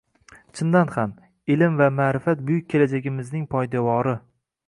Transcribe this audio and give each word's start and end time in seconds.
Chindan 0.59 0.87
ham, 0.93 1.11
ilm 1.55 1.77
va 1.81 1.89
maʼrifat 1.99 2.41
buyuk 2.49 2.67
kelajagimizning 2.75 3.47
poydevori. 3.55 4.19